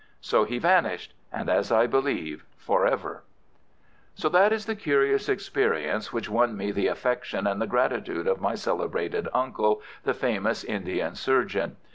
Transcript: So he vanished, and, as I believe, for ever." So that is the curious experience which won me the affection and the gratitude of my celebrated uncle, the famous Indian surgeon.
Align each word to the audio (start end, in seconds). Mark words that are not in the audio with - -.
So 0.21 0.45
he 0.45 0.57
vanished, 0.57 1.13
and, 1.31 1.47
as 1.47 1.71
I 1.71 1.85
believe, 1.85 2.43
for 2.57 2.87
ever." 2.87 3.21
So 4.15 4.29
that 4.29 4.51
is 4.51 4.65
the 4.65 4.75
curious 4.75 5.29
experience 5.29 6.11
which 6.11 6.27
won 6.27 6.57
me 6.57 6.71
the 6.71 6.87
affection 6.87 7.45
and 7.45 7.61
the 7.61 7.67
gratitude 7.67 8.25
of 8.25 8.41
my 8.41 8.55
celebrated 8.55 9.27
uncle, 9.31 9.83
the 10.01 10.15
famous 10.15 10.63
Indian 10.63 11.13
surgeon. 11.13 11.77